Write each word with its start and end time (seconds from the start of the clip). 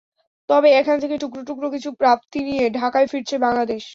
তবে 0.49 0.69
এখান 0.79 0.97
থেকে 0.99 1.15
টুকরো 1.17 1.41
টুকরো 1.49 1.67
কিছু 1.75 1.89
প্রাপ্তি 1.99 2.39
নিয়ে 2.47 2.65
ঢাকায় 2.79 3.07
ফিরছে 3.07 3.35
বাংলাদেশ। 3.45 3.83